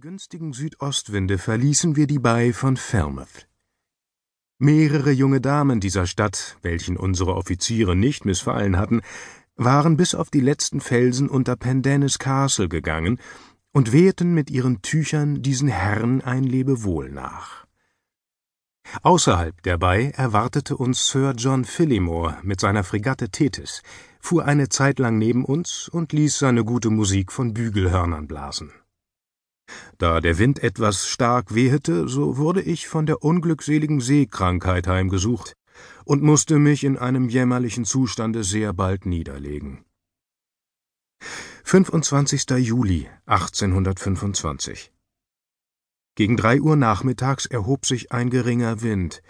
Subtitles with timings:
[0.00, 3.46] günstigen Südostwinde verließen wir die Bai von Falmouth.
[4.58, 9.02] Mehrere junge Damen dieser Stadt, welchen unsere Offiziere nicht missfallen hatten,
[9.56, 13.20] waren bis auf die letzten Felsen unter Pendennis Castle gegangen
[13.72, 17.66] und wehten mit ihren Tüchern diesen Herren ein Lebewohl nach.
[19.02, 23.82] Außerhalb der Bai erwartete uns Sir John Phillimore mit seiner Fregatte Thetis,
[24.18, 28.72] fuhr eine Zeit lang neben uns und ließ seine gute Musik von Bügelhörnern blasen.
[29.98, 35.54] Da der Wind etwas stark wehete, so wurde ich von der unglückseligen Seekrankheit heimgesucht
[36.04, 39.84] und musste mich in einem jämmerlichen Zustande sehr bald niederlegen.
[41.64, 42.50] 25.
[42.58, 44.92] Juli 1825
[46.16, 49.22] Gegen drei Uhr nachmittags erhob sich ein geringer Wind.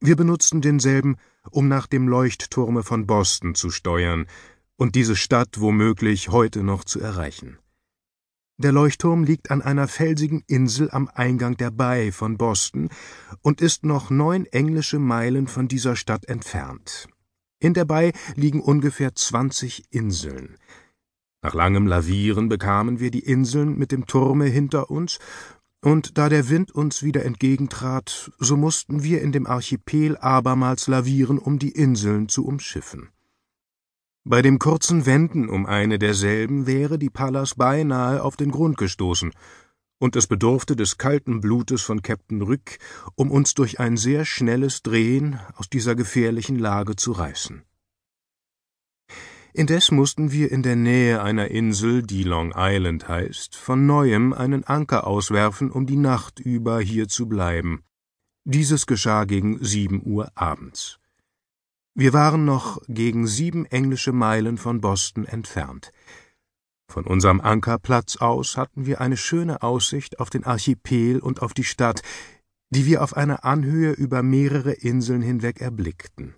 [0.00, 1.16] Wir benutzten denselben,
[1.50, 4.26] um nach dem Leuchtturme von Boston zu steuern
[4.76, 7.58] und diese Stadt womöglich heute noch zu erreichen.
[8.60, 12.88] Der Leuchtturm liegt an einer felsigen Insel am Eingang der Bai von Boston
[13.40, 17.06] und ist noch neun englische Meilen von dieser Stadt entfernt.
[17.60, 20.56] In der Bai liegen ungefähr zwanzig Inseln.
[21.40, 25.20] Nach langem Lavieren bekamen wir die Inseln mit dem Turme hinter uns,
[25.80, 31.38] und da der Wind uns wieder entgegentrat, so mussten wir in dem Archipel abermals lavieren,
[31.38, 33.10] um die Inseln zu umschiffen.
[34.30, 39.32] Bei dem kurzen Wenden um eine derselben wäre die Pallas beinahe auf den Grund gestoßen,
[39.98, 42.76] und es bedurfte des kalten Blutes von Captain Rück,
[43.14, 47.62] um uns durch ein sehr schnelles Drehen aus dieser gefährlichen Lage zu reißen.
[49.54, 54.62] Indes mussten wir in der Nähe einer Insel, die Long Island heißt, von neuem einen
[54.62, 57.82] Anker auswerfen, um die Nacht über hier zu bleiben.
[58.44, 60.97] Dieses geschah gegen sieben Uhr abends.
[61.98, 65.90] Wir waren noch gegen sieben englische Meilen von Boston entfernt.
[66.86, 71.64] Von unserem Ankerplatz aus hatten wir eine schöne Aussicht auf den Archipel und auf die
[71.64, 72.02] Stadt,
[72.70, 76.36] die wir auf einer Anhöhe über mehrere Inseln hinweg erblickten.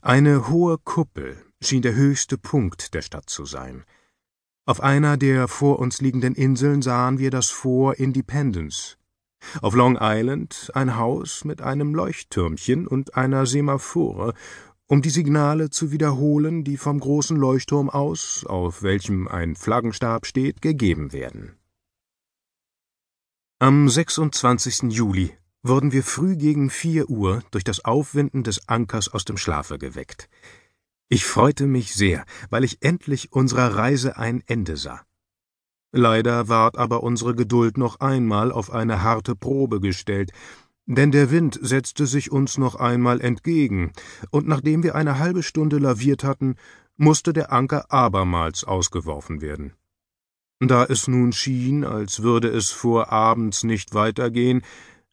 [0.00, 3.84] Eine hohe Kuppel schien der höchste Punkt der Stadt zu sein.
[4.64, 8.96] Auf einer der vor uns liegenden Inseln sahen wir das Fort Independence,
[9.62, 14.34] auf Long Island ein Haus mit einem Leuchttürmchen und einer Semaphore,
[14.86, 20.62] um die Signale zu wiederholen, die vom großen Leuchtturm aus, auf welchem ein Flaggenstab steht,
[20.62, 21.56] gegeben werden.
[23.58, 24.92] Am 26.
[24.92, 25.32] Juli
[25.62, 30.28] wurden wir früh gegen vier Uhr durch das Aufwinden des Ankers aus dem Schlafe geweckt.
[31.08, 35.02] Ich freute mich sehr, weil ich endlich unserer Reise ein Ende sah.
[35.96, 40.32] Leider ward aber unsere Geduld noch einmal auf eine harte Probe gestellt,
[40.86, 43.92] denn der Wind setzte sich uns noch einmal entgegen,
[44.30, 46.56] und nachdem wir eine halbe Stunde laviert hatten,
[46.96, 49.74] musste der Anker abermals ausgeworfen werden.
[50.58, 54.62] Da es nun schien, als würde es vor abends nicht weitergehen,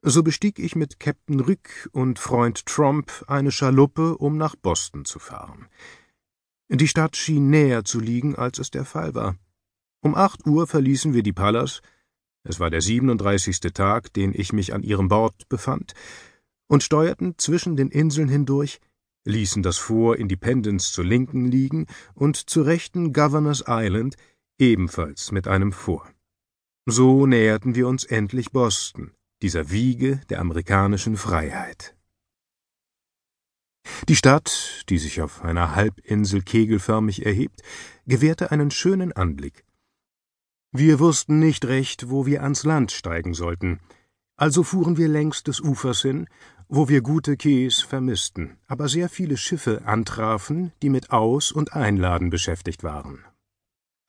[0.00, 5.18] so bestieg ich mit Captain Rück und Freund Tromp eine Schaluppe, um nach Boston zu
[5.18, 5.66] fahren.
[6.70, 9.36] Die Stadt schien näher zu liegen, als es der Fall war.
[10.02, 11.80] Um acht Uhr verließen wir die Pallas,
[12.42, 15.92] es war der siebenunddreißigste Tag, den ich mich an ihrem Bord befand,
[16.66, 18.80] und steuerten zwischen den Inseln hindurch,
[19.24, 24.16] ließen das Fort Independence zur Linken liegen und zur Rechten Governors Island,
[24.58, 26.12] ebenfalls mit einem Fort.
[26.84, 31.94] So näherten wir uns endlich Boston, dieser Wiege der amerikanischen Freiheit.
[34.08, 37.62] Die Stadt, die sich auf einer Halbinsel kegelförmig erhebt,
[38.06, 39.64] gewährte einen schönen Anblick.
[40.74, 43.80] Wir wussten nicht recht, wo wir ans Land steigen sollten,
[44.36, 46.26] also fuhren wir längs des Ufers hin,
[46.66, 52.30] wo wir gute Quais vermissten, aber sehr viele Schiffe antrafen, die mit Aus- und Einladen
[52.30, 53.22] beschäftigt waren.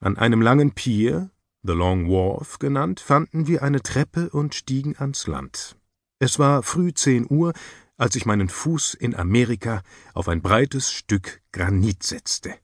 [0.00, 1.30] An einem langen Pier,
[1.62, 5.76] The Long Wharf genannt, fanden wir eine Treppe und stiegen ans Land.
[6.18, 7.52] Es war früh zehn Uhr,
[7.98, 9.82] als ich meinen Fuß in Amerika
[10.14, 12.54] auf ein breites Stück Granit setzte.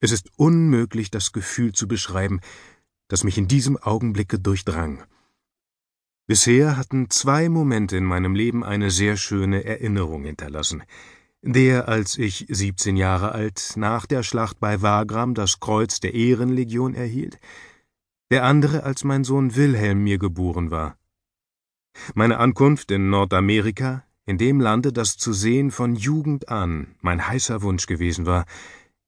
[0.00, 2.40] Es ist unmöglich, das Gefühl zu beschreiben,
[3.08, 5.02] das mich in diesem Augenblicke durchdrang.
[6.26, 10.82] Bisher hatten zwei Momente in meinem Leben eine sehr schöne Erinnerung hinterlassen.
[11.40, 16.94] Der, als ich siebzehn Jahre alt nach der Schlacht bei Wagram das Kreuz der Ehrenlegion
[16.94, 17.38] erhielt,
[18.30, 20.98] der andere, als mein Sohn Wilhelm mir geboren war.
[22.14, 27.62] Meine Ankunft in Nordamerika, in dem Lande, das zu sehen von Jugend an mein heißer
[27.62, 28.44] Wunsch gewesen war,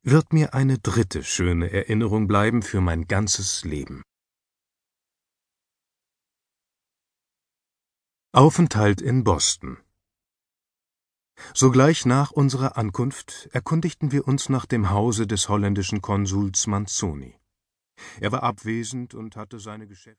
[0.02, 4.02] wird mir eine dritte schöne Erinnerung bleiben für mein ganzes Leben.
[8.32, 9.78] Aufenthalt in Boston
[11.54, 17.36] Sogleich nach unserer Ankunft erkundigten wir uns nach dem Hause des holländischen Konsuls Manzoni.
[18.20, 20.08] Er war abwesend und hatte seine Geschäfte